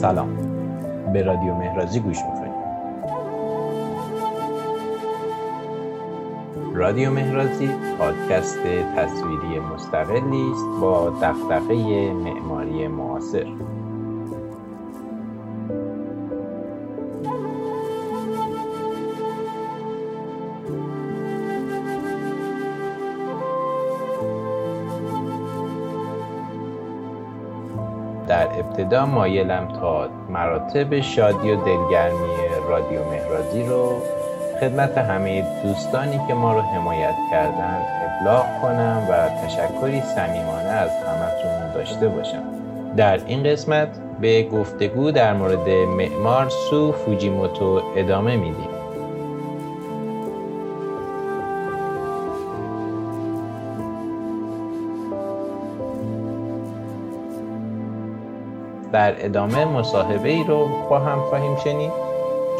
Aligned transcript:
سلام. 0.00 0.36
به 1.12 1.22
رادیو 1.22 1.54
مهرازی 1.54 2.00
گوش 2.00 2.16
می‌کنید 2.16 2.54
رادیو 6.74 7.10
مهرازی 7.10 7.70
پادکست 7.98 8.58
تصویری 8.96 9.60
مستقلی 9.74 10.50
است 10.52 10.80
با 10.80 11.10
دغدغه 11.22 11.74
معماری 12.12 12.88
معاصر. 12.88 13.46
در 28.30 28.46
ابتدا 28.46 29.06
مایلم 29.06 29.68
تا 29.80 30.08
مراتب 30.28 31.00
شادی 31.00 31.50
و 31.50 31.56
دلگرمی 31.56 32.28
رادیو 32.68 33.04
مهرازی 33.10 33.62
رو 33.62 34.02
خدمت 34.60 34.98
همه 34.98 35.44
دوستانی 35.62 36.20
که 36.28 36.34
ما 36.34 36.52
رو 36.54 36.60
حمایت 36.60 37.14
کردن 37.30 37.82
ابلاغ 38.06 38.46
کنم 38.62 39.06
و 39.10 39.28
تشکری 39.46 40.00
صمیمانه 40.00 40.68
از 40.68 40.90
همتون 40.90 41.72
داشته 41.74 42.08
باشم. 42.08 42.42
در 42.96 43.20
این 43.26 43.42
قسمت 43.42 43.88
به 44.20 44.42
گفتگو 44.42 45.10
در 45.10 45.32
مورد 45.32 45.68
معمار 45.68 46.48
سو 46.48 46.92
فوجیموتو 46.92 47.82
ادامه 47.96 48.36
میدیم. 48.36 48.79
در 58.92 59.24
ادامه 59.24 59.64
مصاحبه 59.64 60.28
ای 60.28 60.44
رو 60.44 60.68
با 60.90 60.98
هم 60.98 61.20
خواهیم 61.20 61.56
شنید 61.56 61.92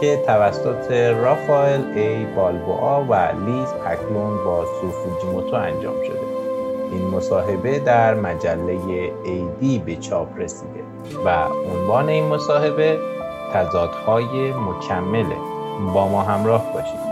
که 0.00 0.22
توسط 0.26 0.92
رافائل 0.92 1.80
ای 1.94 2.24
بالبوآ 2.24 3.04
و 3.08 3.14
لیز 3.14 3.68
پکلون 3.68 4.44
با 4.44 4.64
سوفوجیموتو 4.80 5.56
انجام 5.56 6.04
شده. 6.04 6.20
این 6.92 7.06
مصاحبه 7.06 7.78
در 7.78 8.14
مجله 8.14 9.12
ایدی 9.24 9.78
به 9.78 9.96
چاپ 9.96 10.28
رسیده 10.38 10.80
و 11.24 11.44
عنوان 11.74 12.08
این 12.08 12.24
مصاحبه 12.24 12.98
تضادهای 13.54 14.52
مکمله. 14.52 15.36
با 15.94 16.08
ما 16.08 16.22
همراه 16.22 16.72
باشید. 16.74 17.09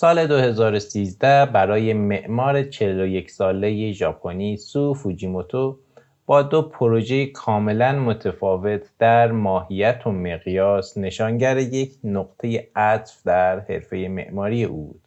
سال 0.00 0.26
2013 0.26 1.46
برای 1.46 1.92
معمار 1.92 2.62
41 2.62 3.30
ساله 3.30 3.92
ژاپنی 3.92 4.56
سو 4.56 4.94
فوجیموتو 4.94 5.78
با 6.26 6.42
دو 6.42 6.62
پروژه 6.62 7.26
کاملا 7.26 7.92
متفاوت 7.92 8.80
در 8.98 9.32
ماهیت 9.32 10.06
و 10.06 10.10
مقیاس 10.10 10.98
نشانگر 10.98 11.56
یک 11.56 11.92
نقطه 12.04 12.68
عطف 12.76 13.22
در 13.26 13.60
حرفه 13.60 14.08
معماری 14.08 14.64
او 14.64 14.86
بود. 14.86 15.00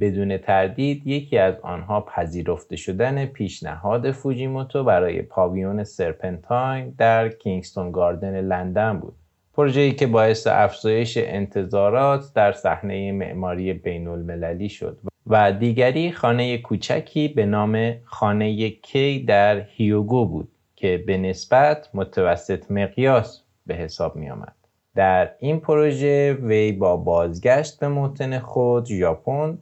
بدون 0.00 0.36
تردید 0.36 1.06
یکی 1.06 1.38
از 1.38 1.54
آنها 1.62 2.00
پذیرفته 2.00 2.76
شدن 2.76 3.26
پیشنهاد 3.26 4.10
فوجیموتو 4.10 4.84
برای 4.84 5.22
پاویون 5.22 5.84
سرپنتاین 5.84 6.94
در 6.98 7.28
کینگستون 7.28 7.92
گاردن 7.92 8.40
لندن 8.40 8.98
بود. 8.98 9.16
پروژه‌ای 9.58 9.92
که 9.92 10.06
باعث 10.06 10.46
افزایش 10.46 11.18
انتظارات 11.20 12.24
در 12.34 12.52
صحنه 12.52 13.12
معماری 13.12 13.72
بین 13.72 14.08
المللی 14.08 14.68
شد 14.68 14.98
و 15.26 15.52
دیگری 15.52 16.12
خانه 16.12 16.58
کوچکی 16.58 17.28
به 17.28 17.46
نام 17.46 17.94
خانه 18.04 18.70
کی 18.70 19.24
در 19.24 19.60
هیوگو 19.60 20.26
بود 20.26 20.48
که 20.76 21.04
به 21.06 21.16
نسبت 21.16 21.88
متوسط 21.94 22.70
مقیاس 22.70 23.42
به 23.66 23.74
حساب 23.74 24.16
می 24.16 24.30
آمد. 24.30 24.54
در 24.94 25.30
این 25.38 25.60
پروژه 25.60 26.32
وی 26.32 26.72
با 26.72 26.96
بازگشت 26.96 27.80
به 27.80 27.88
موطن 27.88 28.38
خود 28.38 28.86
ژاپن 28.86 29.58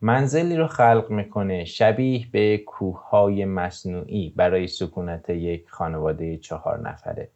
منزلی 0.00 0.56
رو 0.56 0.66
خلق 0.66 1.06
می‌کنه 1.10 1.64
شبیه 1.64 2.26
به 2.32 2.58
کوههای 2.58 3.44
مصنوعی 3.44 4.32
برای 4.36 4.66
سکونت 4.66 5.30
یک 5.30 5.68
خانواده 5.68 6.36
چهار 6.36 6.88
نفره 6.88 7.28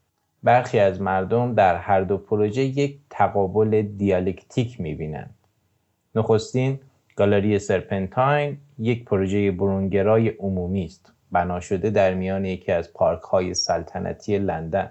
برخی 0.43 0.79
از 0.79 1.01
مردم 1.01 1.55
در 1.55 1.77
هر 1.77 2.01
دو 2.01 2.19
پروژه 2.19 2.63
یک 2.63 2.99
تقابل 3.11 3.83
دیالکتیک 3.83 4.81
می‌بینند. 4.81 5.35
نخستین 6.15 6.81
گالری 7.17 7.59
سرپنتاین 7.59 8.59
یک 8.79 9.05
پروژه 9.05 9.51
برونگرای 9.51 10.29
عمومی 10.29 10.85
است 10.85 11.13
بنا 11.33 11.61
شده 11.61 11.91
در 11.91 12.15
میان 12.15 12.45
یکی 12.45 12.73
از 12.73 12.93
پارک 12.93 13.23
های 13.23 13.55
سلطنتی 13.55 14.39
لندن 14.39 14.91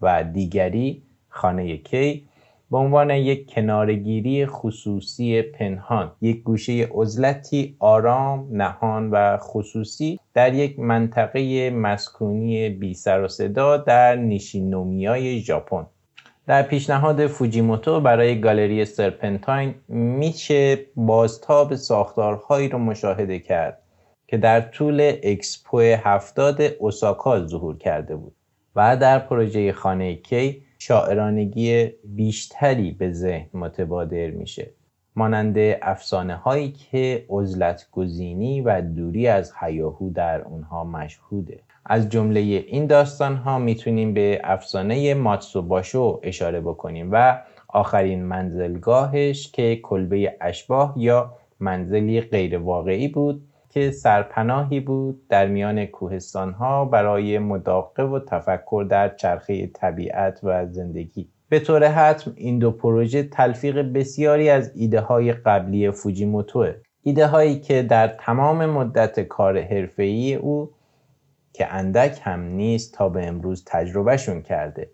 و 0.00 0.24
دیگری 0.24 1.02
خانه 1.28 1.76
کی 1.76 2.28
به 2.70 2.78
عنوان 2.78 3.10
یک 3.10 3.54
کنارگیری 3.54 4.46
خصوصی 4.46 5.42
پنهان 5.42 6.12
یک 6.20 6.42
گوشه 6.42 6.88
عزلتی 6.94 7.76
آرام 7.78 8.48
نهان 8.50 9.10
و 9.10 9.38
خصوصی 9.40 10.20
در 10.34 10.54
یک 10.54 10.78
منطقه 10.78 11.70
مسکونی 11.70 12.68
بی 12.68 12.94
سر 12.94 13.22
و 13.22 13.28
صدا 13.28 13.76
در 13.76 14.16
نیشینومیای 14.16 15.40
ژاپن. 15.40 15.86
در 16.46 16.62
پیشنهاد 16.62 17.26
فوجیموتو 17.26 18.00
برای 18.00 18.40
گالری 18.40 18.84
سرپنتاین 18.84 19.74
میشه 19.88 20.78
بازتاب 20.96 21.74
ساختارهایی 21.74 22.68
رو 22.68 22.78
مشاهده 22.78 23.38
کرد 23.38 23.78
که 24.26 24.36
در 24.36 24.60
طول 24.60 25.12
اکسپو 25.22 25.78
هفتاد 25.78 26.62
اوساکا 26.78 27.46
ظهور 27.46 27.78
کرده 27.78 28.16
بود 28.16 28.34
و 28.76 28.96
در 28.96 29.18
پروژه 29.18 29.72
خانه 29.72 30.14
کی 30.14 30.62
شاعرانگی 30.86 31.90
بیشتری 32.04 32.90
به 32.92 33.12
ذهن 33.12 33.46
متبادر 33.54 34.30
میشه. 34.30 34.70
مانند 35.16 35.54
افسانه 35.82 36.36
هایی 36.36 36.72
که 36.72 37.26
عزلت 37.30 37.88
گزینی 37.92 38.60
و 38.60 38.80
دوری 38.80 39.26
از 39.26 39.52
حیاهو 39.60 40.10
در 40.10 40.42
اونها 40.42 40.84
مشهوده. 40.84 41.60
از 41.86 42.08
جمله 42.08 42.40
این 42.40 42.86
داستان 42.86 43.36
ها 43.36 43.58
می‌تونیم 43.58 44.14
به 44.14 44.40
افسانه 44.44 45.14
ماتسوباشو 45.14 46.20
اشاره 46.22 46.60
بکنیم 46.60 47.08
و 47.12 47.42
آخرین 47.68 48.22
منزلگاهش 48.22 49.52
که 49.52 49.76
کلبه 49.76 50.36
اشباه 50.40 50.94
یا 50.96 51.34
منزلی 51.60 52.20
غیر 52.20 52.58
واقعی 52.58 53.08
بود 53.08 53.48
که 53.74 53.90
سرپناهی 53.90 54.80
بود 54.80 55.28
در 55.28 55.46
میان 55.46 55.86
کوهستانها 55.86 56.84
برای 56.84 57.38
مداقه 57.38 58.02
و 58.02 58.18
تفکر 58.18 58.86
در 58.90 59.08
چرخه 59.16 59.66
طبیعت 59.66 60.40
و 60.42 60.66
زندگی. 60.66 61.28
به 61.48 61.60
طور 61.60 61.84
حتم 61.84 62.32
این 62.36 62.58
دو 62.58 62.70
پروژه 62.70 63.22
تلفیق 63.22 63.92
بسیاری 63.92 64.50
از 64.50 64.72
ایده 64.74 65.00
های 65.00 65.32
قبلی 65.32 65.90
فوجیموتوه. 65.90 66.74
ایده 67.02 67.26
هایی 67.26 67.60
که 67.60 67.82
در 67.82 68.08
تمام 68.08 68.66
مدت 68.66 69.20
کار 69.20 69.60
حرفه‌ای 69.60 70.34
او 70.34 70.70
که 71.52 71.74
اندک 71.74 72.20
هم 72.22 72.40
نیست 72.40 72.94
تا 72.94 73.08
به 73.08 73.26
امروز 73.26 73.64
تجربهشون 73.66 74.42
کرده. 74.42 74.90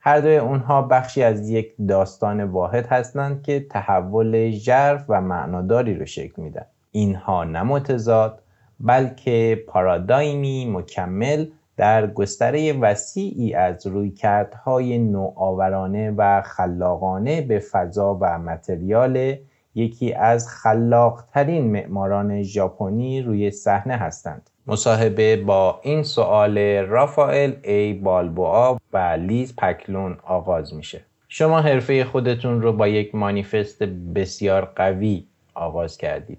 هر 0.00 0.20
دوی 0.20 0.36
اونها 0.36 0.82
بخشی 0.82 1.22
از 1.22 1.50
یک 1.50 1.74
داستان 1.88 2.44
واحد 2.44 2.86
هستند 2.86 3.42
که 3.42 3.60
تحول 3.70 4.50
ژرف 4.50 5.04
و 5.08 5.20
معناداری 5.20 5.94
رو 5.94 6.06
شکل 6.06 6.42
میدن. 6.42 6.66
اینها 6.92 7.44
نه 7.44 7.62
متضاد 7.62 8.42
بلکه 8.80 9.64
پارادایمی 9.68 10.66
مکمل 10.70 11.46
در 11.76 12.06
گستره 12.06 12.72
وسیعی 12.72 13.54
از 13.54 13.86
رویکردهای 13.86 14.98
نوآورانه 14.98 16.10
و 16.10 16.42
خلاقانه 16.42 17.40
به 17.40 17.58
فضا 17.58 18.18
و 18.20 18.38
متریال 18.38 19.36
یکی 19.74 20.12
از 20.12 20.48
خلاقترین 20.48 21.70
معماران 21.70 22.42
ژاپنی 22.42 23.22
روی 23.22 23.50
صحنه 23.50 23.96
هستند. 23.96 24.50
مصاحبه 24.66 25.36
با 25.36 25.80
این 25.82 26.02
سوال 26.02 26.58
رافائل 26.78 27.52
ای 27.64 27.92
بالبوآ 27.92 28.76
و 28.92 28.98
لیز 28.98 29.56
پکلون 29.56 30.18
آغاز 30.24 30.74
میشه. 30.74 31.00
شما 31.28 31.60
حرفه 31.60 32.04
خودتون 32.04 32.62
رو 32.62 32.72
با 32.72 32.88
یک 32.88 33.14
مانیفست 33.14 33.82
بسیار 34.14 34.72
قوی 34.76 35.26
آغاز 35.54 35.98
کردید. 35.98 36.38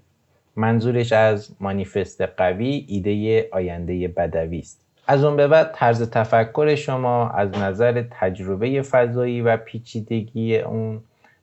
منظورش 0.56 1.12
از 1.12 1.50
مانیفست 1.60 2.20
قوی 2.20 2.84
ایده 2.88 3.48
آینده 3.52 4.08
بدوی 4.08 4.58
است 4.58 4.80
از 5.06 5.24
اون 5.24 5.36
به 5.36 5.48
بعد 5.48 5.72
طرز 5.74 6.10
تفکر 6.10 6.74
شما 6.74 7.28
از 7.28 7.50
نظر 7.50 8.04
تجربه 8.10 8.82
فضایی 8.82 9.40
و 9.40 9.56
پیچیدگی 9.56 10.58
اون 10.58 11.00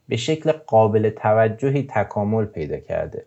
به 0.10 0.18
شکل 0.18 0.52
قابل 0.52 1.10
توجهی 1.10 1.88
تکامل 1.90 2.46
پیدا 2.46 2.78
کرده 2.78 3.26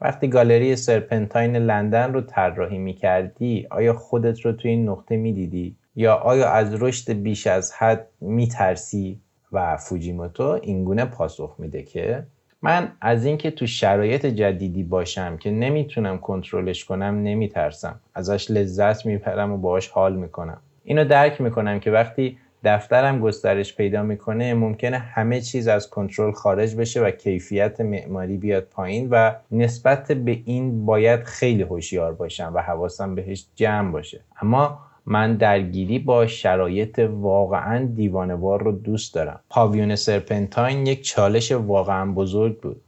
وقتی 0.00 0.28
گالری 0.28 0.76
سرپنتاین 0.76 1.56
لندن 1.56 2.12
رو 2.12 2.20
طراحی 2.20 2.78
می 2.78 2.94
کردی 2.94 3.66
آیا 3.70 3.92
خودت 3.92 4.40
رو 4.40 4.52
توی 4.52 4.70
این 4.70 4.88
نقطه 4.88 5.16
می 5.16 5.32
دیدی؟ 5.32 5.76
یا 5.96 6.14
آیا 6.14 6.50
از 6.50 6.82
رشد 6.82 7.12
بیش 7.12 7.46
از 7.46 7.72
حد 7.72 8.06
می 8.20 8.48
ترسی؟ 8.48 9.20
و 9.52 9.76
فوجیموتو 9.76 10.58
اینگونه 10.62 11.04
پاسخ 11.04 11.54
میده 11.58 11.82
که 11.82 12.22
من 12.62 12.92
از 13.00 13.24
اینکه 13.24 13.50
تو 13.50 13.66
شرایط 13.66 14.26
جدیدی 14.26 14.82
باشم 14.82 15.36
که 15.36 15.50
نمی‌تونم 15.50 16.18
کنترلش 16.18 16.84
کنم 16.84 17.22
نمیترسم. 17.22 18.00
ازش 18.14 18.50
لذت 18.50 19.06
می‌برم 19.06 19.52
و 19.52 19.56
باهاش 19.56 19.88
حال 19.88 20.16
می‌کنم. 20.16 20.58
اینو 20.84 21.04
درک 21.04 21.40
می‌کنم 21.40 21.80
که 21.80 21.90
وقتی 21.90 22.38
دفترم 22.64 23.20
گسترش 23.20 23.76
پیدا 23.76 24.02
می‌کنه 24.02 24.54
ممکنه 24.54 24.98
همه 24.98 25.40
چیز 25.40 25.68
از 25.68 25.90
کنترل 25.90 26.32
خارج 26.32 26.76
بشه 26.76 27.00
و 27.00 27.10
کیفیت 27.10 27.80
معماری 27.80 28.36
بیاد 28.36 28.62
پایین 28.62 29.08
و 29.10 29.32
نسبت 29.50 30.12
به 30.12 30.38
این 30.44 30.86
باید 30.86 31.24
خیلی 31.24 31.62
هوشیار 31.62 32.12
باشم 32.12 32.52
و 32.54 32.62
حواسم 32.62 33.14
بهش 33.14 33.46
جمع 33.54 33.92
باشه. 33.92 34.20
اما 34.42 34.89
من 35.06 35.36
درگیری 35.36 35.98
با 35.98 36.26
شرایط 36.26 36.98
واقعا 37.12 37.84
دیوانوار 37.84 38.62
رو 38.62 38.72
دوست 38.72 39.14
دارم. 39.14 39.40
پاویون 39.50 39.96
سرپنتاین 39.96 40.86
یک 40.86 41.02
چالش 41.02 41.52
واقعا 41.52 42.12
بزرگ 42.12 42.60
بود. 42.60 42.80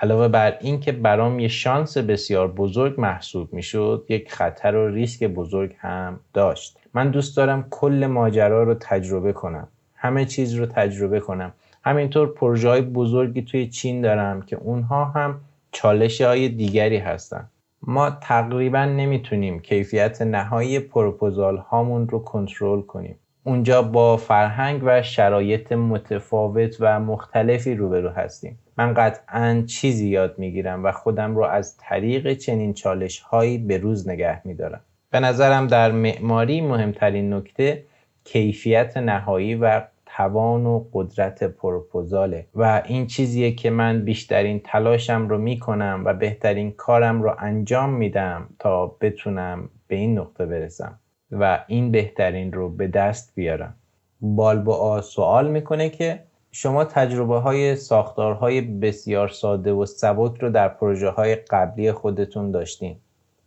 علاوه 0.00 0.28
بر 0.28 0.58
این 0.60 0.80
که 0.80 0.92
برام 0.92 1.40
یه 1.40 1.48
شانس 1.48 1.98
بسیار 1.98 2.48
بزرگ 2.48 3.00
محسوب 3.00 3.52
می‌شد 3.52 4.04
یک 4.08 4.32
خطر 4.32 4.76
و 4.76 4.88
ریسک 4.88 5.24
بزرگ 5.24 5.74
هم 5.78 6.20
داشت. 6.34 6.78
من 6.94 7.10
دوست 7.10 7.36
دارم 7.36 7.66
کل 7.70 8.06
ماجرا 8.06 8.62
رو 8.62 8.74
تجربه 8.74 9.32
کنم. 9.32 9.68
همه 9.94 10.24
چیز 10.24 10.54
رو 10.54 10.66
تجربه 10.66 11.20
کنم. 11.20 11.52
همینطور 11.84 12.34
پروژه 12.34 12.68
های 12.68 12.80
بزرگی 12.80 13.42
توی 13.42 13.68
چین 13.68 14.00
دارم 14.00 14.42
که 14.42 14.56
اونها 14.56 15.04
هم 15.04 15.40
چالش 15.72 16.20
های 16.20 16.48
دیگری 16.48 16.96
هستن. 16.96 17.48
ما 17.82 18.10
تقریبا 18.10 18.84
نمی‌تونیم 18.84 19.60
کیفیت 19.60 20.22
نهایی 20.22 20.78
پروپوزال 20.78 21.56
هامون 21.56 22.08
رو 22.08 22.18
کنترل 22.18 22.82
کنیم. 22.82 23.18
اونجا 23.44 23.82
با 23.82 24.16
فرهنگ 24.16 24.80
و 24.84 25.02
شرایط 25.02 25.72
متفاوت 25.72 26.76
و 26.80 27.00
مختلفی 27.00 27.74
روبرو 27.74 28.08
هستیم. 28.08 28.58
من 28.78 28.94
قطعا 28.94 29.64
چیزی 29.66 30.08
یاد 30.08 30.38
می‌گیرم 30.38 30.84
و 30.84 30.92
خودم 30.92 31.36
رو 31.36 31.44
از 31.44 31.76
طریق 31.76 32.34
چنین 32.34 32.74
چالش 32.74 33.20
هایی 33.20 33.58
به 33.58 33.78
روز 33.78 34.08
نگه 34.08 34.46
میدارم. 34.46 34.80
به 35.10 35.20
نظرم 35.20 35.66
در 35.66 35.92
معماری 35.92 36.60
مهمترین 36.60 37.32
نکته 37.32 37.84
کیفیت 38.24 38.96
نهایی 38.96 39.54
و 39.54 39.82
توان 40.18 40.66
و 40.66 40.84
قدرت 40.92 41.44
پروپوزاله. 41.44 42.46
و 42.54 42.82
این 42.86 43.06
چیزیه 43.06 43.52
که 43.52 43.70
من 43.70 44.04
بیشترین 44.04 44.60
تلاشم 44.64 45.28
رو 45.28 45.38
می‌کنم 45.38 46.02
و 46.04 46.14
بهترین 46.14 46.72
کارم 46.72 47.22
رو 47.22 47.34
انجام 47.38 47.90
میدم 47.90 48.48
تا 48.58 48.86
بتونم 48.86 49.68
به 49.88 49.96
این 49.96 50.18
نقطه 50.18 50.46
برسم. 50.46 50.98
و 51.32 51.64
این 51.66 51.90
بهترین 51.90 52.52
رو 52.52 52.70
به 52.70 52.88
دست 52.88 53.32
بیارم. 53.34 53.74
بالبعا 54.20 55.00
سوال 55.00 55.50
می‌کنه 55.50 55.90
که 55.90 56.22
شما 56.50 56.84
تجربه 56.84 57.38
های 57.38 57.76
ساختارهای 57.76 58.60
بسیار 58.60 59.28
ساده 59.28 59.72
و 59.72 59.86
سبک 59.86 60.40
رو 60.40 60.50
در 60.50 60.68
پروژه 60.68 61.08
های 61.08 61.34
قبلی 61.34 61.92
خودتون 61.92 62.50
داشتین 62.50 62.96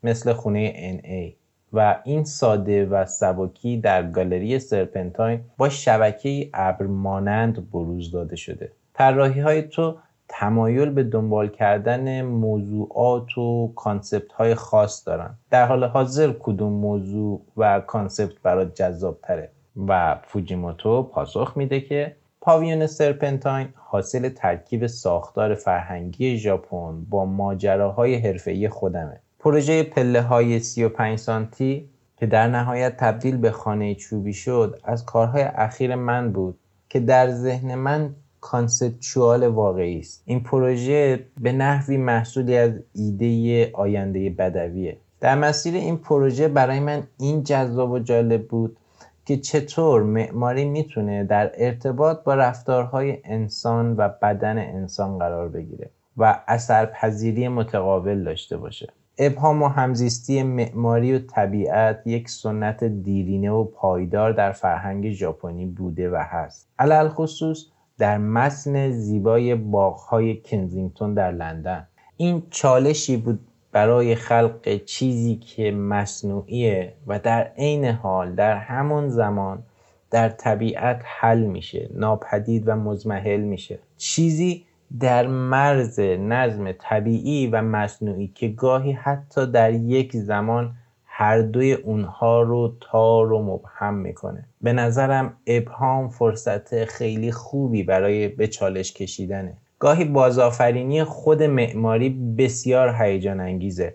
مثل 0.03 0.33
خونه 0.33 0.74
NA 0.97 1.40
و 1.73 2.00
این 2.03 2.23
ساده 2.23 2.85
و 2.85 3.06
سبکی 3.06 3.77
در 3.77 4.03
گالری 4.03 4.59
سرپنتاین 4.59 5.39
با 5.57 5.69
شبکه 5.69 6.50
ابر 6.53 6.85
مانند 6.85 7.71
بروز 7.71 8.12
داده 8.12 8.35
شده. 8.35 8.71
طراحی 8.94 9.41
های 9.41 9.62
تو 9.62 9.97
تمایل 10.27 10.89
به 10.89 11.03
دنبال 11.03 11.47
کردن 11.47 12.21
موضوعات 12.21 13.38
و 13.38 13.73
concept 13.75 14.31
های 14.31 14.56
خاص 14.56 15.07
دارن. 15.07 15.38
در 15.50 15.65
حال 15.65 15.83
حاضر 15.83 16.33
کدوم 16.39 16.73
موضوع 16.73 17.41
و 17.57 17.79
concept 17.79 18.41
برات 18.44 18.75
جذاب 18.75 19.19
تره 19.24 19.50
و 19.88 20.19
فوجیموتو 20.24 21.03
پاسخ 21.03 21.53
میده 21.56 21.81
که 21.81 22.15
پاویون 22.41 22.88
سرپنتاین 22.88 23.67
حاصل 23.75 24.29
ترکیب 24.29 24.88
ساختار 24.88 25.56
فرهنگی 25.56 26.38
ژاپن 26.38 27.06
با 27.09 27.25
ماجراهای 27.25 28.15
حرفه‌ای 28.15 28.69
خودمه. 28.69 29.19
پروژه 29.43 29.83
پله 29.83 30.21
های 30.21 30.59
35 30.59 31.19
سانتی 31.19 31.89
که 32.17 32.25
در 32.25 32.47
نهایت 32.47 32.97
تبدیل 32.97 33.38
به 33.38 33.51
خانه 33.51 33.95
چوبی 33.95 34.33
شد 34.33 34.79
از 34.83 35.05
کارهای 35.05 35.43
اخیر 35.43 35.95
من 35.95 36.31
بود 36.31 36.57
که 36.89 36.99
در 36.99 37.31
ذهن 37.31 37.75
من 37.75 38.15
کانسپچوال 38.41 39.47
واقعی 39.47 39.99
است. 39.99 40.23
این 40.25 40.43
پروژه 40.43 41.25
به 41.39 41.51
نحوی 41.51 41.97
محصولی 41.97 42.57
از 42.57 42.71
ایده 42.95 43.71
آینده 43.73 44.29
بدویه. 44.29 44.97
در 45.19 45.35
مسیر 45.35 45.73
این 45.73 45.97
پروژه 45.97 46.47
برای 46.47 46.79
من 46.79 47.03
این 47.19 47.43
جذاب 47.43 47.91
و 47.91 47.99
جالب 47.99 48.47
بود 48.47 48.77
که 49.25 49.38
چطور 49.38 50.03
معماری 50.03 50.65
می‌تونه 50.65 51.23
در 51.23 51.51
ارتباط 51.57 52.23
با 52.23 52.35
رفتارهای 52.35 53.17
انسان 53.23 53.95
و 53.97 54.09
بدن 54.21 54.57
انسان 54.57 55.17
قرار 55.17 55.49
بگیره 55.49 55.89
و 56.17 56.39
اثرپذیری 56.47 57.47
متقابل 57.47 58.23
داشته 58.23 58.57
باشه. 58.57 58.88
ابهام 59.17 59.63
و 59.63 59.67
همزیستی 59.67 60.43
معماری 60.43 61.13
و 61.13 61.19
طبیعت 61.19 62.01
یک 62.05 62.29
سنت 62.29 62.83
دیرینه 62.83 63.51
و 63.51 63.63
پایدار 63.63 64.31
در 64.31 64.51
فرهنگ 64.51 65.11
ژاپنی 65.11 65.65
بوده 65.65 66.09
و 66.09 66.15
هست. 66.15 66.69
علل 66.79 67.09
خصوص 67.09 67.65
در 67.97 68.17
متن 68.17 68.91
زیبای 68.91 69.55
باغهای 69.55 70.41
کنزینگتون 70.41 71.13
در 71.13 71.31
لندن. 71.31 71.87
این 72.17 72.43
چالشی 72.49 73.17
بود 73.17 73.39
برای 73.71 74.15
خلق 74.15 74.83
چیزی 74.85 75.35
که 75.35 75.71
مصنوعیه 75.71 76.93
و 77.07 77.19
در 77.19 77.51
عین 77.57 77.85
حال 77.85 78.35
در 78.35 78.57
همون 78.57 79.09
زمان 79.09 79.63
در 80.11 80.29
طبیعت 80.29 81.01
حل 81.05 81.39
میشه 81.39 81.89
ناپدید 81.93 82.63
و 82.67 82.75
مزمحل 82.75 83.41
میشه. 83.41 83.79
چیزی 83.97 84.65
در 84.99 85.27
مرز 85.27 85.99
نظم 85.99 86.71
طبیعی 86.71 87.47
و 87.47 87.61
مصنوعی 87.61 88.31
که 88.35 88.47
گاهی 88.47 88.91
حتی 88.91 89.45
در 89.45 89.73
یک 89.73 90.17
زمان 90.17 90.73
هر 91.05 91.41
دوی 91.41 91.73
اونها 91.73 92.41
رو 92.41 92.73
تار 92.81 93.33
و 93.33 93.43
مبهم 93.43 93.93
می‌کنه. 93.93 94.45
به 94.61 94.73
نظرم 94.73 95.33
ابهام 95.47 96.09
فرصت 96.09 96.85
خیلی 96.85 97.31
خوبی 97.31 97.83
برای 97.83 98.27
به 98.27 98.47
چالش 98.47 98.93
کشیدنه. 98.93 99.53
گاهی 99.79 100.05
بازآفرینی 100.05 101.03
خود 101.03 101.43
معماری 101.43 102.09
بسیار 102.38 102.95
هیجان 102.99 103.39
انگیزه. 103.39 103.93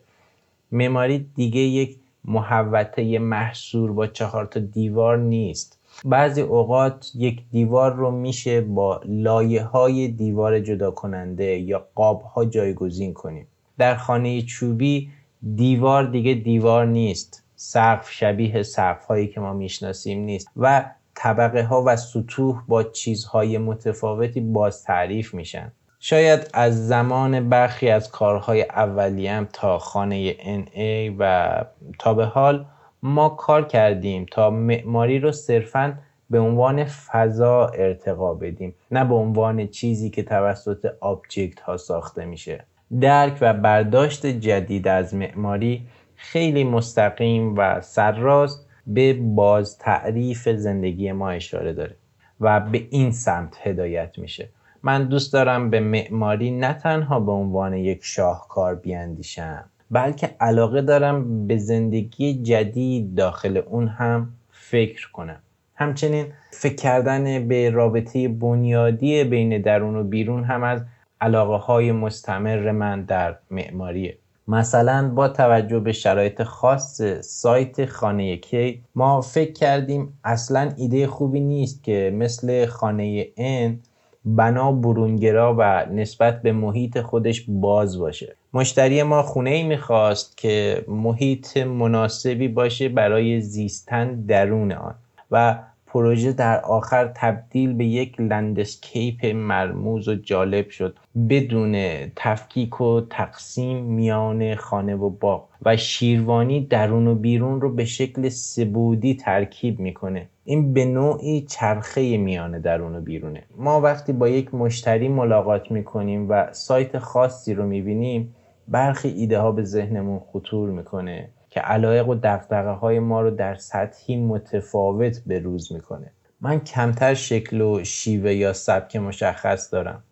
معماری 0.72 1.30
دیگه 1.34 1.60
یک 1.60 1.96
محوطه 2.24 3.18
محصور 3.18 3.92
با 3.92 4.06
چهار 4.06 4.46
تا 4.46 4.60
دیوار 4.60 5.18
نیست. 5.18 5.75
بعضی 6.04 6.40
اوقات 6.40 7.10
یک 7.14 7.42
دیوار 7.50 7.94
رو 7.94 8.10
میشه 8.10 8.60
با 8.60 9.00
لایه 9.04 9.62
های 9.62 10.08
دیوار 10.08 10.60
جدا 10.60 10.90
کننده 10.90 11.44
یا 11.44 11.86
قاب 11.94 12.22
ها 12.22 12.44
جایگزین 12.44 13.14
کنیم. 13.14 13.46
در 13.78 13.94
خانه 13.96 14.42
چوبی 14.42 15.10
دیوار 15.54 16.04
دیگه 16.04 16.34
دیوار 16.34 16.86
نیست 16.86 17.44
سقف 17.56 18.10
شبیه 18.10 18.62
سقف 18.62 19.04
هایی 19.04 19.28
که 19.28 19.40
ما 19.40 19.52
می‌شناسیم 19.52 20.20
نیست 20.20 20.48
و 20.56 20.90
طبقه 21.14 21.62
ها 21.62 21.82
و 21.86 21.96
سطوح 21.96 22.62
با 22.68 22.82
چیزهای 22.82 23.58
متفاوتی 23.58 24.40
باز 24.40 24.84
تعریف 24.84 25.34
میشن. 25.34 25.72
شاید 26.00 26.50
از 26.54 26.88
زمان 26.88 27.48
برخی 27.48 27.88
از 27.90 28.10
کارهای 28.10 28.62
اولیم 28.62 29.44
تا 29.52 29.78
خانه 29.78 30.32
NA 30.32 31.14
و 31.18 31.64
تا 31.98 32.14
به 32.14 32.24
حال 32.24 32.64
ما 33.06 33.28
کار 33.28 33.66
کردیم 33.66 34.26
تا 34.30 34.50
معماری 34.50 35.18
رو 35.18 35.32
صرفا 35.32 35.98
به 36.30 36.38
عنوان 36.38 36.84
فضا 36.84 37.66
ارتقا 37.66 38.34
بدیم 38.34 38.74
نه 38.90 39.04
به 39.04 39.14
عنوان 39.14 39.66
چیزی 39.66 40.10
که 40.10 40.22
توسط 40.22 40.92
آبجکت 41.00 41.60
ها 41.60 41.76
ساخته 41.76 42.24
میشه. 42.24 42.64
درک 43.00 43.38
و 43.40 43.54
برداشت 43.54 44.26
جدید 44.26 44.88
از 44.88 45.14
معماری 45.14 45.86
خیلی 46.16 46.64
مستقیم 46.64 47.54
و 47.58 47.80
سرراست 47.80 48.68
به 48.86 49.12
باز 49.12 49.78
تعریف 49.78 50.48
زندگی 50.48 51.12
ما 51.12 51.30
اشاره 51.30 51.72
داره 51.72 51.96
و 52.40 52.60
به 52.60 52.86
این 52.90 53.10
سمت 53.10 53.58
هدایت 53.62 54.18
میشه. 54.18 54.48
من 54.82 55.04
دوست 55.04 55.32
دارم 55.32 55.70
به 55.70 55.80
معماری 55.80 56.50
نه 56.50 56.72
تنها 56.72 57.20
به 57.20 57.32
عنوان 57.32 57.74
یک 57.74 57.98
شاهکار 58.02 58.74
بیاندیشم 58.74 59.64
بلکه 59.90 60.30
علاقه 60.40 60.82
دارم 60.82 61.46
به 61.46 61.56
زندگی 61.56 62.42
جدید 62.42 63.14
داخل 63.14 63.56
اون 63.56 63.88
هم 63.88 64.28
فکر 64.50 65.10
کنم. 65.10 65.38
همچنین 65.74 66.26
فکر 66.50 66.74
کردن 66.74 67.48
به 67.48 67.70
رابطه 67.70 68.28
بنیادی 68.28 69.24
بین 69.24 69.62
درون 69.62 69.96
و 69.96 70.04
بیرون 70.04 70.44
هم 70.44 70.62
از 70.62 70.80
علاقه 71.20 71.64
های 71.64 71.92
مستمر 71.92 72.70
من 72.70 73.02
در 73.02 73.36
معماریه. 73.50 74.18
مثلا 74.48 75.12
با 75.14 75.28
توجه 75.28 75.80
به 75.80 75.92
شرایط 75.92 76.42
خاص 76.42 77.02
سایت 77.20 77.86
خانه 77.86 78.36
کی 78.36 78.82
ما 78.94 79.20
فکر 79.20 79.52
کردیم 79.52 80.18
اصلا 80.24 80.72
ایده 80.76 81.06
خوبی 81.06 81.40
نیست 81.40 81.84
که 81.84 82.12
مثل 82.14 82.66
خانه 82.66 83.26
ان 83.36 83.78
بنا 84.24 84.72
برونگرا 84.72 85.56
و 85.58 85.86
نسبت 85.92 86.42
به 86.42 86.52
محیط 86.52 87.00
خودش 87.00 87.44
باز 87.48 87.98
باشه. 87.98 88.36
مشتری 88.56 89.02
ما 89.02 89.22
خونه 89.22 89.50
ای 89.50 89.62
می‌خواست 89.62 90.36
که 90.36 90.84
محیط 90.88 91.56
مناسبی 91.56 92.48
باشه 92.48 92.88
برای 92.88 93.40
زیستن 93.40 94.14
درون 94.14 94.72
آن 94.72 94.94
و 95.30 95.58
پروژه 95.86 96.32
در 96.32 96.60
آخر 96.60 97.12
تبدیل 97.14 97.72
به 97.72 97.84
یک 97.84 98.20
لندسکیپ 98.20 99.26
مرموز 99.26 100.08
و 100.08 100.14
جالب 100.14 100.68
شد 100.68 100.96
بدون 101.30 101.76
تفکیک 102.16 102.80
و 102.80 103.00
تقسیم 103.10 103.84
میان 103.84 104.54
خانه 104.54 104.94
و 104.94 105.10
باغ 105.10 105.44
و 105.62 105.76
شیروانی 105.76 106.60
درون 106.60 107.06
و 107.06 107.14
بیرون 107.14 107.60
رو 107.60 107.74
به 107.74 107.84
شکل 107.84 108.28
سبودی 108.28 109.14
ترکیب 109.14 109.80
می‌کنه. 109.80 110.28
این 110.44 110.72
به 110.72 110.84
نوعی 110.84 111.40
چرخه 111.40 112.16
میانه 112.16 112.58
درون 112.58 112.96
و 112.96 113.00
بیرونه. 113.00 113.42
ما 113.56 113.80
وقتی 113.80 114.12
با 114.12 114.28
یک 114.28 114.54
مشتری 114.54 115.08
ملاقات 115.08 115.70
می‌کنیم 115.70 116.30
و 116.30 116.52
سایت 116.52 116.98
خاصی 116.98 117.54
رو 117.54 117.66
می‌بینیم 117.66 118.34
برخی 118.68 119.08
ایده 119.08 119.38
ها 119.38 119.52
به 119.52 119.64
ذهنمون 119.64 120.20
خطور 120.32 120.70
می‌کنه 120.70 121.28
که 121.50 121.60
علایق 121.60 122.08
و 122.08 122.14
دقدقه 122.14 122.70
های 122.70 122.98
ما 122.98 123.20
رو 123.20 123.30
در 123.30 123.54
سطحی 123.54 124.16
متفاوت 124.16 125.22
به 125.26 125.38
روز 125.38 125.72
می‌کنه. 125.72 126.10
من 126.40 126.60
کمتر 126.60 127.14
شکل 127.14 127.60
و 127.60 127.84
شیوه 127.84 128.34
یا 128.34 128.52
سبک 128.52 128.96
مشخص 128.96 129.72
دارم. 129.72 130.02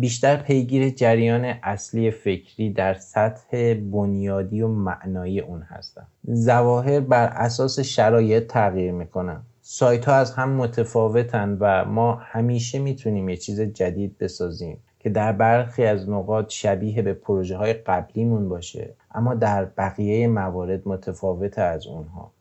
بیشتر 0.00 0.36
پیگیر 0.36 0.90
جریان 0.90 1.44
اصلی 1.44 2.10
فکری 2.10 2.72
در 2.72 2.94
سطح 2.94 3.74
بنیادی 3.74 4.62
و 4.62 4.68
معنایی 4.68 5.40
اون 5.40 5.62
هستم. 5.62 6.06
زواهر 6.24 7.00
بر 7.00 7.26
اساس 7.26 7.80
شرایط 7.80 8.46
تغییر 8.46 8.92
می‌کنن. 8.92 9.42
سایت 9.62 10.04
ها 10.04 10.14
از 10.14 10.32
هم 10.32 10.52
متفاوتن 10.52 11.56
و 11.60 11.84
ما 11.84 12.14
همیشه 12.14 12.78
می‌تونیم 12.78 13.28
یه 13.28 13.36
چیز 13.36 13.60
جدید 13.60 14.18
بسازیم. 14.18 14.78
که 15.00 15.10
در 15.10 15.32
برخی 15.32 15.84
از 15.84 16.08
نقاط 16.08 16.48
شبیه 16.48 17.02
به 17.02 17.14
پروژه 17.14 17.56
های 17.56 17.72
قبلیمون 17.72 18.48
باشه 18.48 18.94
اما 19.14 19.34
در 19.34 19.64
بقیه 19.64 20.28
موارد 20.28 20.88
متفاوت 20.88 21.58
از 21.58 21.86
اونها. 21.86 22.32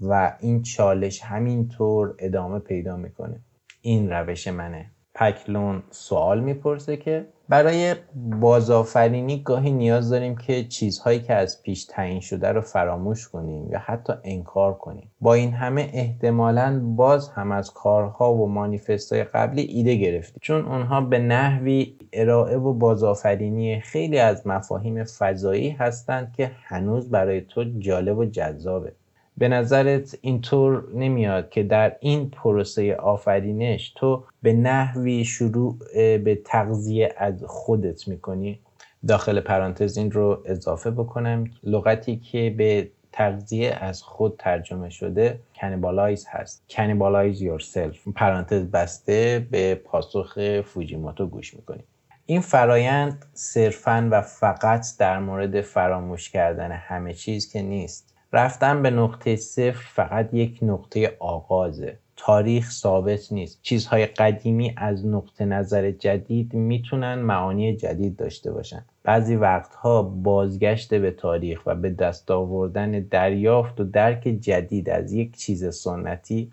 و 0.00 0.36
این 0.40 0.62
چالش 0.62 1.22
همینطور 1.22 2.14
ادامه 2.18 2.58
پیدا 2.58 2.96
می‌کنه. 2.96 3.40
این 3.82 4.10
روش 4.10 4.48
منه. 4.48 4.90
پکلون 5.14 5.82
سوال 5.90 6.40
می‌پرسه 6.40 6.96
که 6.96 7.26
برای 7.48 7.94
بازآفرینی 8.14 9.42
گاهی 9.42 9.72
نیاز 9.72 10.10
داریم 10.10 10.36
که 10.36 10.64
چیزهایی 10.64 11.20
که 11.20 11.34
از 11.34 11.62
پیش 11.62 11.84
تعیین 11.84 12.20
شده 12.20 12.48
رو 12.48 12.60
فراموش 12.60 13.28
کنیم 13.28 13.70
یا 13.70 13.78
حتی 13.78 14.12
انکار 14.24 14.74
کنیم. 14.74 15.10
با 15.20 15.34
این 15.34 15.52
همه 15.52 15.90
احتمالا 15.92 16.80
باز 16.84 17.28
هم 17.28 17.52
از 17.52 17.70
کارها 17.70 18.34
و 18.34 18.48
مانیفستهای 18.48 19.24
قبلی 19.24 19.62
ایده 19.62 19.94
گرفتیم. 19.94 20.38
چون 20.42 20.64
اونها 20.64 21.00
به 21.00 21.18
نحوی 21.18 21.96
ارائه 22.12 22.56
و 22.56 22.72
بازآفرینی 22.72 23.80
خیلی 23.80 24.18
از 24.18 24.46
مفاهیم 24.46 25.04
فضایی 25.04 25.70
هستند 25.70 26.32
که 26.36 26.50
هنوز 26.64 27.10
برای 27.10 27.40
تو 27.40 27.64
جالب 27.78 28.18
و 28.18 28.24
جذابه. 28.24 28.92
به 29.40 29.48
نظرت 29.48 30.18
اینطور 30.20 30.84
نمیاد 30.94 31.50
که 31.50 31.62
در 31.62 31.96
این 32.00 32.30
پروسه 32.30 32.94
آفرینش 32.94 33.92
تو 33.96 34.24
به 34.42 34.52
نحوی 34.52 35.24
شروع 35.24 35.78
به 35.94 36.40
تغذیه 36.44 37.14
از 37.16 37.44
خودت 37.46 38.08
می‌کنی؟ 38.08 38.60
داخل 39.08 39.40
پرانتز 39.40 39.96
این 39.96 40.10
رو 40.10 40.42
اضافه 40.46 40.90
بکنم. 40.90 41.44
لغتی 41.64 42.16
که 42.16 42.54
به 42.58 42.88
تغذیه 43.12 43.70
از 43.80 44.02
خود 44.02 44.36
ترجمه 44.38 44.90
شده 44.90 45.40
cannibalize 45.60 46.26
هست. 46.28 46.64
cannibalize 46.76 47.42
yourself 47.42 48.08
پرانتز 48.08 48.62
بسته 48.62 49.46
به 49.50 49.74
پاسخ 49.74 50.60
فوجیموتو 50.60 51.26
گوش 51.26 51.54
می‌کنی. 51.54 51.84
این 52.26 52.40
فرایند 52.40 53.26
صرفا 53.32 54.08
و 54.10 54.22
فقط 54.22 54.86
در 54.98 55.18
مورد 55.18 55.60
فراموش 55.60 56.30
کردن 56.30 56.72
همه 56.72 57.14
چیز 57.14 57.52
که 57.52 57.62
نیست. 57.62 58.10
رفتن 58.32 58.82
به 58.82 58.90
نقطه 58.90 59.36
صفر 59.36 59.86
فقط 59.94 60.34
یک 60.34 60.58
نقطه 60.62 61.16
آغازه. 61.18 61.96
تاریخ 62.16 62.70
ثابت 62.70 63.32
نیست. 63.32 63.58
چیزهای 63.62 64.06
قدیمی 64.06 64.74
از 64.76 65.06
نقطه 65.06 65.44
نظر 65.44 65.90
جدید 65.90 66.54
می‌تونن 66.54 67.14
معانی 67.14 67.76
جدید 67.76 68.16
داشته 68.16 68.52
باشن. 68.52 68.84
بعضی 69.02 69.36
وقتها 69.36 70.02
بازگشت 70.02 70.94
به 70.94 71.10
تاریخ 71.10 71.62
و 71.66 71.74
به 71.74 71.90
دست 71.90 72.30
آوردن 72.30 72.90
دریافت 72.90 73.80
و 73.80 73.84
درک 73.84 74.22
جدید 74.22 74.90
از 74.90 75.12
یک 75.12 75.36
چیز 75.36 75.74
سنتی 75.74 76.52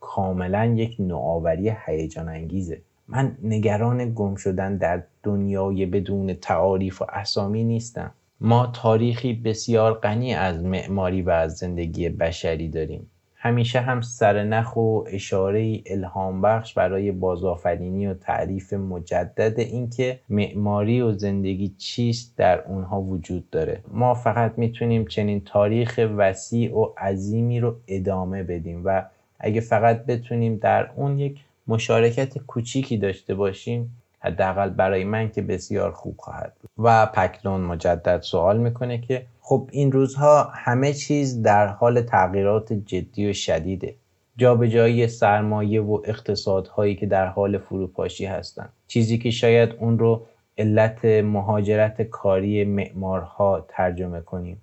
کاملا 0.00 0.64
یک 0.64 0.96
نوآوری 0.98 1.72
هیجان 1.86 2.28
انگیزه 2.28 2.80
من 3.08 3.36
نگران 3.42 4.14
گم 4.14 4.34
شدن 4.34 4.76
در 4.76 5.02
دنیای 5.22 5.86
بدون 5.86 6.34
تعاریف 6.34 7.02
و 7.02 7.04
اسامی 7.12 7.64
نیستم. 7.64 8.10
ما 8.40 8.66
تاریخی 8.66 9.32
بسیار 9.32 9.94
غنی 9.94 10.34
از 10.34 10.64
معماری 10.64 11.22
و 11.22 11.30
از 11.30 11.56
زندگی 11.56 12.08
بشری 12.08 12.68
داریم. 12.68 13.10
همیشه 13.34 13.80
هم 13.80 14.00
سرنخ 14.00 14.76
و 14.76 15.04
اشاره 15.06 15.82
الهام 15.86 16.42
بخش 16.42 16.74
برای 16.74 17.12
بازآفرینی 17.12 18.06
و 18.06 18.14
تعریف 18.14 18.72
مجدد 18.72 19.60
اینکه 19.60 20.20
معماری 20.28 21.00
و 21.00 21.12
زندگی 21.12 21.68
چیست 21.68 22.36
در 22.36 22.60
اونها 22.60 23.00
وجود 23.00 23.50
داره. 23.50 23.80
ما 23.92 24.14
فقط 24.14 24.58
می‌تونیم 24.58 25.06
چنین 25.06 25.40
تاریخ 25.40 26.00
وسیع 26.16 26.74
و 26.74 26.88
عظیمی 26.98 27.60
رو 27.60 27.76
ادامه 27.88 28.42
بدیم 28.42 28.82
و 28.84 29.02
اگه 29.40 29.60
فقط 29.60 30.06
بتونیم 30.06 30.56
در 30.56 30.90
اون 30.96 31.18
یک 31.18 31.38
مشارکت 31.66 32.38
کوچیکی 32.38 32.96
داشته 32.98 33.34
باشیم 33.34 34.02
حداقل 34.18 34.70
برای 34.70 35.04
من 35.04 35.30
که 35.30 35.42
بسیار 35.42 35.92
خوب 35.92 36.14
خواهد 36.18 36.52
بود. 36.60 36.70
و 36.78 37.06
پکلون 37.06 37.60
مجدد 37.60 38.20
سوال 38.20 38.58
می‌کنه 38.58 38.98
که 38.98 39.26
خب 39.40 39.68
این 39.72 39.92
روزها 39.92 40.44
همه 40.54 40.92
چیز 40.92 41.42
در 41.42 41.66
حال 41.66 42.00
تغییرات 42.00 42.72
جدی 42.72 43.30
و 43.30 43.32
شدیده. 43.32 43.94
جابجایی 44.36 45.08
سرمایه 45.08 45.80
و 45.82 46.00
اقتصادهایی 46.04 46.94
که 46.94 47.06
در 47.06 47.26
حال 47.26 47.58
فروپاشی 47.58 48.26
هستند. 48.26 48.72
چیزی 48.86 49.18
که 49.18 49.30
شاید 49.30 49.74
اون 49.78 49.98
رو 49.98 50.26
علت 50.58 51.04
مهاجرت 51.04 52.02
کاری 52.02 52.64
معمارها 52.64 53.66
ترجمه 53.68 54.20
کنیم. 54.20 54.62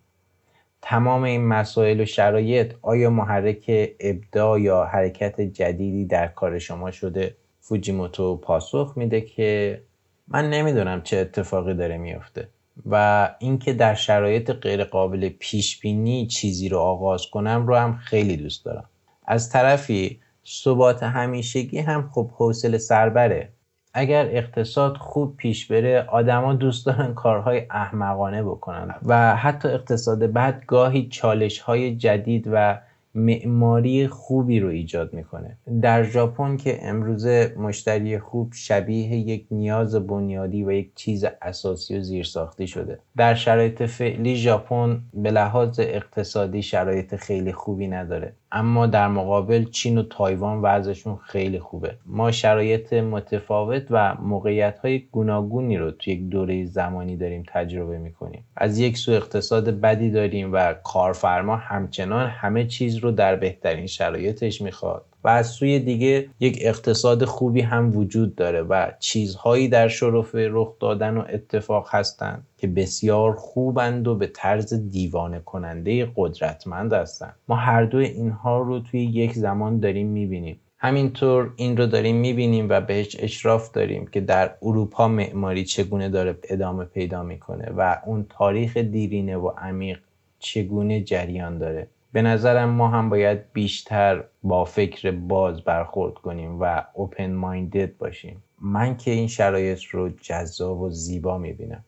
تمام 0.81 1.23
این 1.23 1.45
مسائل 1.45 2.01
و 2.01 2.05
شرایط 2.05 2.73
آیا 2.81 3.09
محرک 3.09 3.89
ابداع 3.99 4.61
یا 4.61 4.83
حرکت 4.83 5.41
جدیدی 5.41 6.05
در 6.05 6.27
کار 6.27 6.59
شما 6.59 6.91
شده؟ 6.91 7.35
فوجیموتو 7.63 8.37
پاسخ 8.37 8.93
میده 8.95 9.21
که 9.21 9.81
من 10.27 10.49
نمی‌دونم 10.49 11.01
چه 11.01 11.17
اتفاقی 11.17 11.73
داره 11.73 11.97
میفته 11.97 12.49
و 12.85 13.29
اینکه 13.39 13.73
در 13.73 13.95
شرایط 13.95 14.51
غیر 14.51 14.83
قابل 14.83 15.29
پیش 15.29 15.79
بینی 15.79 16.27
چیزی 16.27 16.69
رو 16.69 16.79
آغاز 16.79 17.25
کنم 17.31 17.67
رو 17.67 17.75
هم 17.75 17.95
خیلی 17.95 18.37
دوست 18.37 18.65
دارم. 18.65 18.89
از 19.25 19.49
طرفی 19.49 20.19
ثبات 20.47 21.03
همیشگی 21.03 21.79
هم 21.79 22.09
خب 22.13 22.29
حوصله 22.31 22.77
سربره. 22.77 23.49
اگر 23.93 24.25
اقتصاد 24.31 24.97
خوب 24.97 25.37
پیش 25.37 25.71
بره 25.71 26.01
آدما 26.01 26.53
دوست 26.53 26.85
دارن 26.85 27.13
کارهای 27.13 27.61
احمقانه 27.71 28.43
بکنن 28.43 28.95
و 29.05 29.35
حتی 29.35 29.67
اقتصاد 29.67 30.31
بعد 30.31 30.65
گاهی 30.67 31.07
چالش 31.07 31.59
های 31.59 31.95
جدید 31.95 32.49
و 32.51 32.79
معماری 33.15 34.07
خوبی 34.07 34.59
رو 34.59 34.69
ایجاد 34.69 35.13
می‌کنه. 35.13 35.57
در 35.81 36.03
ژاپن 36.03 36.57
که 36.57 36.79
امروزه 36.81 37.55
مشتری 37.57 38.19
خوب 38.19 38.53
شبیه 38.53 39.07
یک 39.17 39.45
نیاز 39.51 39.95
بنیادی 39.95 40.63
و 40.63 40.71
یک 40.71 40.91
چیز 40.95 41.25
اساسی 41.41 41.97
و 41.97 42.01
زیرساختی 42.01 42.67
شده. 42.67 42.99
در 43.17 43.35
شرایط 43.35 43.83
فعلی 43.83 44.35
ژاپن 44.35 45.01
به 45.13 45.31
لحاظ 45.31 45.79
اقتصادی 45.79 46.61
شرایط 46.61 47.15
خیلی 47.15 47.53
خوبی 47.53 47.87
نداره. 47.87 48.33
اما 48.55 48.87
در 48.87 49.07
مقابل 49.07 49.63
چین 49.63 49.97
و 49.97 50.03
تایوان 50.03 50.61
وضعشون 50.61 51.15
خیلی 51.15 51.59
خوبه. 51.59 51.95
ما 52.05 52.31
شرایط 52.31 52.93
متفاوت 52.93 53.83
و 53.89 54.15
موقعیت 54.15 54.79
های 54.79 54.99
گوناگونی 54.99 55.77
رو 55.77 55.91
توی 55.91 56.13
یک 56.13 56.29
دوره 56.29 56.65
زمانی 56.65 57.17
داریم 57.17 57.43
تجربه 57.47 57.97
می‌کنیم. 57.97 58.43
از 58.55 58.79
یک 58.79 58.97
سو 58.97 59.11
اقتصاد 59.11 59.69
بدی 59.69 60.11
داریم 60.11 60.53
و 60.53 60.73
کارفرما 60.73 61.55
همچنان 61.55 62.27
همه 62.27 62.65
چیز 62.65 62.95
رو 62.95 63.11
در 63.11 63.35
بهترین 63.35 63.87
شرایطش 63.87 64.61
می‌خواد. 64.61 65.05
و 65.23 65.27
از 65.27 65.47
سوی 65.47 65.79
دیگه 65.79 66.29
یک 66.39 66.57
اقتصاد 66.61 67.25
خوبی 67.25 67.61
هم 67.61 67.97
وجود 67.97 68.35
داره 68.35 68.61
و 68.61 68.91
چیزهایی 68.99 69.67
در 69.67 69.87
شرف 69.87 70.35
رخ 70.35 70.73
دادن 70.79 71.17
و 71.17 71.23
اتفاق 71.29 71.87
هستند 71.91 72.47
که 72.57 72.67
بسیار 72.67 73.35
خوبند 73.35 74.07
و 74.07 74.15
به 74.15 74.27
طرز 74.27 74.73
دیوانه 74.73 75.39
کننده 75.39 76.11
قدرتمند 76.15 76.93
هستند 76.93 77.35
ما 77.47 77.55
هر 77.55 77.85
دو 77.85 77.97
اینها 77.97 78.61
رو 78.61 78.79
توی 78.79 79.03
یک 79.03 79.33
زمان 79.33 79.79
داریم 79.79 80.07
می‌بینیم. 80.07 80.59
همینطور 80.77 81.53
این 81.55 81.77
رو 81.77 81.85
داریم 81.85 82.15
می‌بینیم 82.15 82.69
و 82.69 82.81
بهش 82.81 83.15
اشراف 83.19 83.71
داریم 83.71 84.07
که 84.07 84.21
در 84.21 84.51
اروپا 84.61 85.07
معماری 85.07 85.65
چگونه 85.65 86.09
داره 86.09 86.37
ادامه 86.43 86.85
پیدا 86.85 87.23
می‌کنه 87.23 87.71
و 87.77 87.97
اون 88.05 88.25
تاریخ 88.29 88.77
دیرینه 88.77 89.37
و 89.37 89.47
عمیق 89.47 89.99
چگونه 90.39 91.01
جریان 91.01 91.57
داره. 91.57 91.87
به 92.13 92.21
نظرم 92.21 92.69
ما 92.69 92.87
هم 92.87 93.09
باید 93.09 93.53
بیشتر 93.53 94.23
با 94.43 94.65
فکر 94.65 95.11
باز 95.11 95.61
برخورد 95.61 96.13
کنیم 96.13 96.61
و 96.61 96.83
اوپن 96.93 97.33
مایندد 97.33 97.97
باشیم. 97.97 98.43
من 98.61 98.97
که 98.97 99.11
این 99.11 99.27
شرایط 99.27 99.81
رو 99.81 100.09
جذاب 100.09 100.81
و 100.81 100.89
زیبا 100.89 101.37
می‌بینم. 101.37 101.85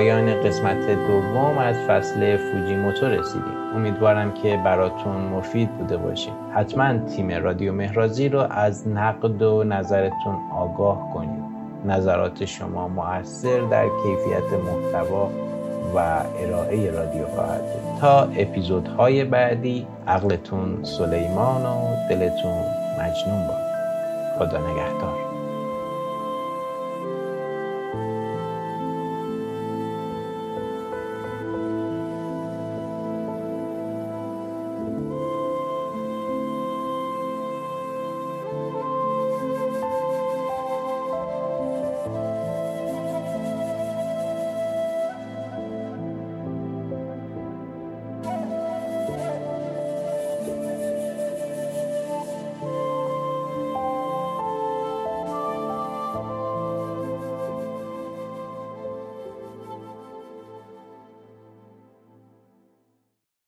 پایان 0.00 0.42
قسمت 0.42 0.90
دوم 1.08 1.58
از 1.58 1.76
فصل 1.76 2.36
فوجیموتو 2.36 3.06
رسیدیم. 3.06 3.54
امیدوارم 3.74 4.34
که 4.34 4.60
براتون 4.64 5.16
مفید 5.16 5.70
بوده 5.78 5.96
باشه 5.96 6.30
حتما 6.54 6.98
تیم 6.98 7.30
رادیو 7.30 7.72
مهرازی 7.72 8.28
رو 8.28 8.46
از 8.50 8.88
نقد 8.88 9.42
و 9.42 9.64
نظرتون 9.64 10.38
آگاه 10.56 11.10
کنید. 11.14 11.44
نظرات 11.86 12.44
شما 12.44 12.88
مؤثر 12.88 13.60
در 13.60 13.84
کیفیت 13.84 14.52
محتوا 14.64 15.30
و 15.94 16.22
ارائه 16.38 16.90
رادیو 16.90 17.26
خواهد 17.26 17.60
بود. 17.60 18.00
تا 18.00 18.22
اپیزودهای 18.22 19.24
بعدی 19.24 19.86
عقلتون 20.06 20.84
سلیمان 20.84 21.66
و 21.66 22.08
دلتون 22.10 22.64
مجنون 23.00 23.46
باد. 23.48 23.70
خدا 24.38 24.58
نگهدار. 24.58 25.29